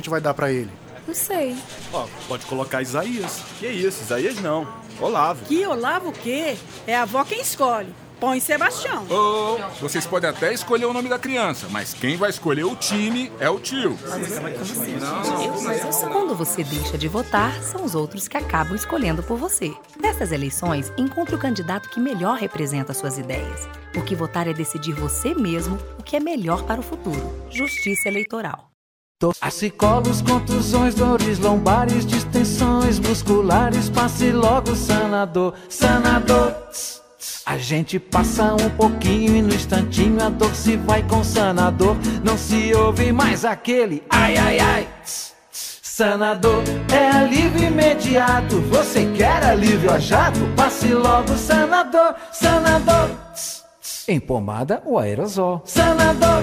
Gente 0.07 0.11
vai 0.11 0.21
dar 0.21 0.35
pra 0.35 0.53
ele? 0.53 0.71
Não 1.07 1.15
sei. 1.15 1.57
Ó, 1.93 2.07
pode 2.29 2.47
colocar 2.47 2.81
Isaías. 2.83 3.43
Que 3.59 3.67
isso, 3.67 4.03
Isaías 4.03 4.41
não. 4.41 4.67
Olavo. 5.01 5.45
Que 5.45 5.67
Olavo 5.67 6.09
o 6.09 6.13
quê? 6.13 6.57
É 6.87 6.97
a 6.97 7.03
avó 7.03 7.25
quem 7.25 7.41
escolhe. 7.41 7.93
Põe 8.19 8.41
Sebastião. 8.41 9.05
Ô, 9.11 9.59
vocês 9.79 10.07
podem 10.07 10.31
até 10.31 10.53
escolher 10.53 10.87
o 10.87 10.93
nome 10.93 11.07
da 11.07 11.19
criança, 11.19 11.67
mas 11.71 11.93
quem 11.93 12.17
vai 12.17 12.31
escolher 12.31 12.65
o 12.65 12.75
time 12.75 13.31
é 13.39 13.51
o 13.51 13.61
tio. 13.61 13.99
Quando 16.11 16.35
você 16.35 16.65
deixa 16.65 16.97
de 16.97 17.09
votar, 17.09 17.53
são 17.63 17.85
os 17.85 17.95
outros 17.95 18.27
que 18.27 18.39
acabam 18.39 18.75
escolhendo 18.75 19.23
por 19.23 19.37
você. 19.37 19.75
Nessas 20.01 20.33
eleições, 20.33 20.91
encontre 20.97 21.35
o 21.35 21.39
candidato 21.39 21.91
que 21.91 22.01
melhor 22.01 22.39
representa 22.39 22.95
suas 22.95 23.19
ideias. 23.19 23.69
Porque 23.93 24.17
votar 24.17 24.49
é 24.49 24.55
decidir 24.55 24.95
você 24.95 25.35
mesmo 25.35 25.79
o 25.99 26.03
que 26.03 26.17
é 26.17 26.21
melhor 26.21 26.63
para 26.65 26.81
o 26.81 26.85
futuro. 26.85 27.47
Justiça 27.51 28.09
Eleitoral. 28.09 28.76
Acicolos, 29.41 30.21
contusões, 30.21 30.95
dores 30.95 31.39
lombares, 31.39 32.05
distensões 32.05 32.99
musculares, 32.99 33.89
passe 33.89 34.31
logo 34.31 34.77
sanador, 34.77 35.55
sanador. 35.71 36.55
A 37.47 37.57
gente 37.57 37.99
passa 37.99 38.53
um 38.53 38.69
pouquinho 38.77 39.35
e 39.35 39.41
no 39.41 39.55
instantinho 39.55 40.23
a 40.23 40.29
dor 40.29 40.55
se 40.55 40.77
vai 40.77 41.03
com 41.03 41.25
sanador. 41.25 41.97
Não 42.23 42.37
se 42.37 42.75
ouve 42.75 43.11
mais 43.11 43.47
aquele 43.47 44.03
ai 44.11 44.37
ai 44.37 44.59
ai. 44.59 44.89
Sanador 45.51 46.63
é 46.93 47.09
alívio 47.09 47.69
imediato. 47.69 48.61
Você 48.69 49.11
quer 49.17 49.43
alívio 49.45 49.93
a 49.93 49.99
jato? 49.99 50.41
Passe 50.55 50.89
logo 50.89 51.35
sanador, 51.39 52.17
sanador. 52.35 53.09
Em 54.07 54.21
pomada 54.21 54.83
ou 54.85 54.99
aerosol. 54.99 55.63
Sanador. 55.65 56.43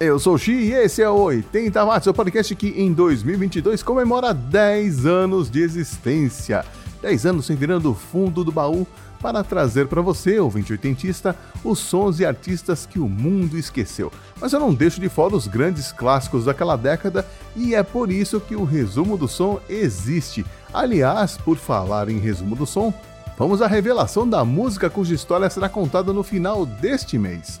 Eu 0.00 0.18
sou 0.18 0.32
o 0.32 0.38
Xi 0.38 0.52
e 0.52 0.72
esse 0.72 1.02
é 1.02 1.10
o 1.10 1.14
80 1.14 1.84
Watts, 1.84 2.06
o 2.06 2.14
podcast 2.14 2.56
que 2.56 2.68
em 2.68 2.90
2022 2.90 3.82
comemora 3.82 4.32
10 4.32 5.04
anos 5.04 5.50
de 5.50 5.60
existência. 5.60 6.64
10 7.02 7.26
anos 7.26 7.44
sem 7.44 7.54
virando 7.54 7.90
o 7.90 7.94
fundo 7.94 8.42
do 8.42 8.50
baú 8.50 8.86
para 9.20 9.44
trazer 9.44 9.88
para 9.88 10.00
você, 10.00 10.40
ouvinte 10.40 10.72
oitentista, 10.72 11.36
os 11.62 11.80
sons 11.80 12.18
e 12.18 12.24
artistas 12.24 12.86
que 12.86 12.98
o 12.98 13.06
mundo 13.06 13.58
esqueceu. 13.58 14.10
Mas 14.40 14.54
eu 14.54 14.60
não 14.60 14.72
deixo 14.72 15.02
de 15.02 15.10
fora 15.10 15.36
os 15.36 15.46
grandes 15.46 15.92
clássicos 15.92 16.46
daquela 16.46 16.76
década 16.76 17.28
e 17.54 17.74
é 17.74 17.82
por 17.82 18.10
isso 18.10 18.40
que 18.40 18.56
o 18.56 18.64
resumo 18.64 19.18
do 19.18 19.28
som 19.28 19.60
existe. 19.68 20.46
Aliás, 20.72 21.36
por 21.36 21.58
falar 21.58 22.08
em 22.08 22.18
resumo 22.18 22.56
do 22.56 22.64
som, 22.64 22.90
vamos 23.36 23.60
à 23.60 23.66
revelação 23.66 24.26
da 24.26 24.46
música 24.46 24.88
cuja 24.88 25.14
história 25.14 25.50
será 25.50 25.68
contada 25.68 26.10
no 26.10 26.22
final 26.22 26.64
deste 26.64 27.18
mês. 27.18 27.60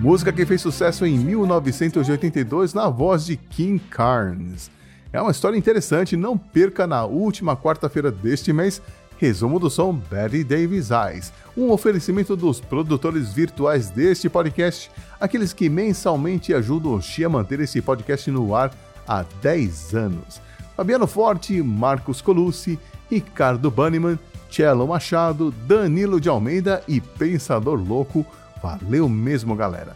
Música 0.00 0.32
que 0.32 0.46
fez 0.46 0.60
sucesso 0.60 1.04
em 1.04 1.18
1982 1.18 2.72
na 2.72 2.88
voz 2.88 3.26
de 3.26 3.36
Kim 3.36 3.78
Carnes. 3.78 4.70
É 5.12 5.20
uma 5.20 5.32
história 5.32 5.56
interessante, 5.56 6.16
não 6.16 6.38
perca 6.38 6.86
na 6.86 7.04
última 7.04 7.56
quarta-feira 7.56 8.08
deste 8.08 8.52
mês, 8.52 8.80
resumo 9.18 9.58
do 9.58 9.68
som 9.68 9.92
Betty 9.92 10.44
Davis 10.44 10.90
Eyes, 10.92 11.32
um 11.56 11.72
oferecimento 11.72 12.36
dos 12.36 12.60
produtores 12.60 13.32
virtuais 13.32 13.90
deste 13.90 14.28
podcast, 14.28 14.88
aqueles 15.20 15.52
que 15.52 15.68
mensalmente 15.68 16.54
ajudam 16.54 16.94
o 16.94 17.02
Xi 17.02 17.24
a 17.24 17.28
manter 17.28 17.58
esse 17.58 17.82
podcast 17.82 18.30
no 18.30 18.54
ar 18.54 18.70
há 19.06 19.24
10 19.42 19.96
anos. 19.96 20.40
Fabiano 20.76 21.08
Forte, 21.08 21.60
Marcos 21.60 22.20
Colucci, 22.20 22.78
Ricardo 23.10 23.68
Banniman, 23.68 24.16
Cello 24.48 24.86
Machado, 24.86 25.50
Danilo 25.66 26.20
de 26.20 26.28
Almeida 26.28 26.84
e 26.86 27.00
Pensador 27.00 27.80
Louco. 27.80 28.24
Valeu 28.62 29.08
mesmo, 29.08 29.54
galera. 29.54 29.94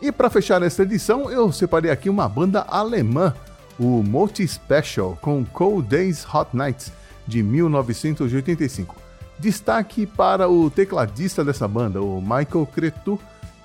E 0.00 0.12
para 0.12 0.30
fechar 0.30 0.62
esta 0.62 0.82
edição, 0.82 1.30
eu 1.30 1.50
separei 1.52 1.90
aqui 1.90 2.08
uma 2.08 2.28
banda 2.28 2.60
alemã, 2.68 3.34
o 3.78 4.02
Multi 4.02 4.46
Special 4.46 5.18
com 5.20 5.44
Cold 5.44 5.88
Days 5.88 6.26
Hot 6.32 6.56
Nights 6.56 6.92
de 7.26 7.42
1985. 7.42 8.96
Destaque 9.38 10.06
para 10.06 10.48
o 10.48 10.70
tecladista 10.70 11.44
dessa 11.44 11.66
banda, 11.68 12.00
o 12.00 12.20
Michael 12.20 12.68
Cretu, 12.72 13.20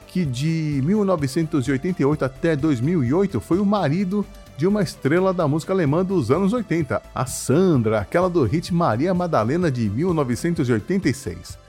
que 0.07 0.25
de 0.25 0.81
1988 0.83 2.25
até 2.25 2.55
2008 2.55 3.39
foi 3.39 3.59
o 3.59 3.65
marido 3.65 4.25
de 4.55 4.67
uma 4.67 4.83
estrela 4.83 5.33
da 5.33 5.47
música 5.47 5.73
alemã 5.73 6.05
dos 6.05 6.29
anos 6.29 6.53
80, 6.53 7.01
a 7.13 7.25
Sandra, 7.25 7.99
aquela 7.99 8.29
do 8.29 8.43
hit 8.43 8.71
Maria 8.73 9.13
Madalena 9.13 9.71
de 9.71 9.89
1986. 9.89 11.62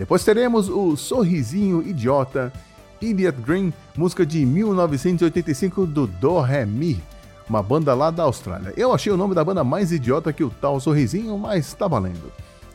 Depois 0.00 0.24
teremos 0.24 0.70
o 0.70 0.96
Sorrisinho 0.96 1.86
Idiota, 1.86 2.50
Idiot 3.02 3.38
Green, 3.42 3.70
música 3.94 4.24
de 4.24 4.46
1985 4.46 5.84
do 5.84 6.06
Do 6.06 6.40
Re 6.40 6.64
Mi, 6.64 6.98
uma 7.46 7.62
banda 7.62 7.92
lá 7.92 8.10
da 8.10 8.22
Austrália. 8.22 8.72
Eu 8.78 8.94
achei 8.94 9.12
o 9.12 9.16
nome 9.18 9.34
da 9.34 9.44
banda 9.44 9.62
mais 9.62 9.92
idiota 9.92 10.32
que 10.32 10.42
o 10.42 10.48
tal 10.48 10.80
Sorrisinho, 10.80 11.36
mas 11.36 11.74
tá 11.74 11.86
valendo. 11.86 12.32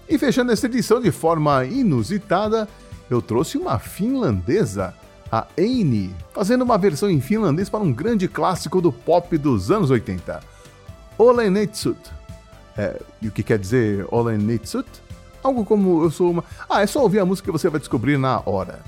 E 0.07 0.19
fechando 0.19 0.51
esta 0.51 0.67
edição 0.67 1.01
de 1.01 1.09
forma 1.09 1.65
inusitada, 1.65 2.69
eu 3.09 3.23
trouxe 3.23 3.57
uma 3.57 3.79
finlandesa, 3.79 4.93
a 5.31 5.47
Aini, 5.57 6.13
fazendo 6.31 6.61
uma 6.61 6.77
versão 6.77 7.09
em 7.09 7.19
finlandês 7.19 7.69
para 7.69 7.79
um 7.79 7.91
grande 7.91 8.27
clássico 8.27 8.79
do 8.79 8.91
pop 8.91 9.35
dos 9.35 9.71
anos 9.71 9.89
80. 9.89 10.41
Olenetsut. 11.17 11.97
É, 12.77 13.01
e 13.19 13.27
o 13.27 13.31
que 13.31 13.41
quer 13.41 13.57
dizer 13.57 14.05
Olenetsut? 14.11 14.85
Algo 15.45 15.63
como 15.63 16.03
eu 16.03 16.09
sou 16.09 16.31
uma. 16.31 16.43
Ah, 16.67 16.81
é 16.81 16.87
só 16.87 17.03
ouvir 17.03 17.19
a 17.19 17.25
música 17.25 17.45
que 17.45 17.51
você 17.51 17.69
vai 17.69 17.79
descobrir 17.79 18.17
na 18.17 18.41
hora. 18.47 18.79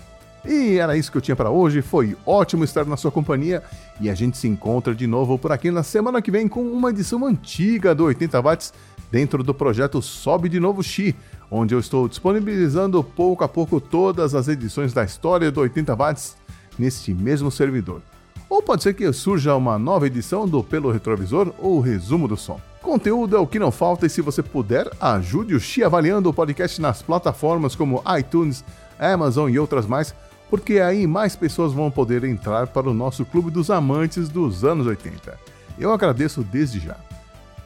E 0.43 0.77
era 0.77 0.97
isso 0.97 1.11
que 1.11 1.17
eu 1.19 1.21
tinha 1.21 1.35
para 1.35 1.51
hoje. 1.51 1.83
Foi 1.83 2.17
ótimo 2.25 2.63
estar 2.63 2.83
na 2.83 2.97
sua 2.97 3.11
companhia 3.11 3.61
e 4.01 4.09
a 4.09 4.15
gente 4.15 4.39
se 4.39 4.47
encontra 4.47 4.95
de 4.95 5.05
novo 5.05 5.37
por 5.37 5.51
aqui 5.51 5.69
na 5.69 5.83
semana 5.83 6.19
que 6.19 6.31
vem 6.31 6.47
com 6.47 6.63
uma 6.63 6.89
edição 6.89 7.23
antiga 7.27 7.93
do 7.93 8.05
80 8.05 8.41
watts 8.41 8.73
dentro 9.11 9.43
do 9.43 9.53
projeto 9.53 10.01
Sobe 10.01 10.49
de 10.49 10.59
Novo 10.59 10.81
Xi, 10.81 11.15
onde 11.51 11.75
eu 11.75 11.79
estou 11.79 12.07
disponibilizando 12.07 13.03
pouco 13.03 13.43
a 13.43 13.47
pouco 13.47 13.79
todas 13.79 14.33
as 14.33 14.47
edições 14.47 14.93
da 14.93 15.03
história 15.03 15.51
do 15.51 15.61
80 15.61 15.95
watts 15.95 16.37
neste 16.79 17.13
mesmo 17.13 17.51
servidor. 17.51 18.01
Ou 18.49 18.63
pode 18.63 18.81
ser 18.81 18.95
que 18.95 19.13
surja 19.13 19.53
uma 19.53 19.77
nova 19.77 20.07
edição 20.07 20.47
do 20.47 20.63
Pelo 20.63 20.91
Retrovisor 20.91 21.53
ou 21.59 21.79
Resumo 21.79 22.27
do 22.27 22.35
Som. 22.35 22.59
Conteúdo 22.87 23.35
é 23.35 23.39
o 23.39 23.45
que 23.45 23.59
não 23.59 23.69
falta 23.69 24.05
e 24.05 24.09
se 24.09 24.21
você 24.21 24.41
puder, 24.41 24.89
ajude 25.01 25.53
o 25.53 25.59
Xi 25.59 25.83
avaliando 25.83 26.29
o 26.29 26.33
podcast 26.33 26.81
nas 26.81 27.01
plataformas 27.01 27.75
como 27.75 28.01
iTunes, 28.17 28.63
Amazon 28.97 29.49
e 29.49 29.59
outras 29.59 29.85
mais, 29.85 30.15
porque 30.49 30.79
aí 30.79 31.05
mais 31.05 31.35
pessoas 31.35 31.73
vão 31.73 31.91
poder 31.91 32.23
entrar 32.23 32.67
para 32.67 32.89
o 32.89 32.93
nosso 32.93 33.25
clube 33.25 33.51
dos 33.51 33.69
amantes 33.69 34.29
dos 34.29 34.63
anos 34.63 34.87
80. 34.87 35.37
Eu 35.77 35.91
agradeço 35.91 36.45
desde 36.45 36.79
já. 36.79 36.95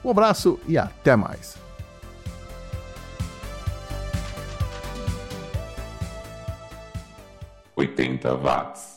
Um 0.03 0.09
abraço 0.09 0.59
e 0.67 0.75
até 0.75 1.15
mais. 1.15 1.55
Oitenta 7.75 8.35
watts. 8.35 8.90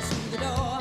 to 0.00 0.30
the 0.30 0.38
door. 0.38 0.73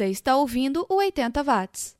Você 0.00 0.06
está 0.06 0.34
ouvindo 0.34 0.86
o 0.88 0.94
80 0.94 1.42
Watts. 1.42 1.99